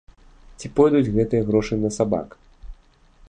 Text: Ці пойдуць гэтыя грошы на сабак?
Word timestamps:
Ці 0.61 0.71
пойдуць 0.77 1.11
гэтыя 1.17 1.45
грошы 1.51 1.73
на 1.83 1.89
сабак? 1.97 2.29